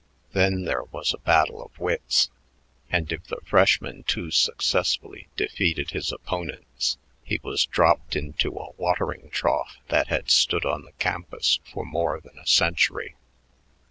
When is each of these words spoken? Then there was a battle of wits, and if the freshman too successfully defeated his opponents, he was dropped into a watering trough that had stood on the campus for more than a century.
Then 0.33 0.63
there 0.65 0.81
was 0.85 1.13
a 1.13 1.19
battle 1.19 1.61
of 1.61 1.77
wits, 1.77 2.31
and 2.89 3.11
if 3.11 3.25
the 3.25 3.37
freshman 3.45 4.01
too 4.01 4.31
successfully 4.31 5.27
defeated 5.35 5.91
his 5.91 6.11
opponents, 6.11 6.97
he 7.23 7.39
was 7.43 7.67
dropped 7.67 8.15
into 8.15 8.49
a 8.57 8.71
watering 8.77 9.29
trough 9.29 9.77
that 9.89 10.07
had 10.07 10.31
stood 10.31 10.65
on 10.65 10.85
the 10.85 10.93
campus 10.93 11.59
for 11.71 11.85
more 11.85 12.19
than 12.19 12.39
a 12.39 12.47
century. 12.47 13.13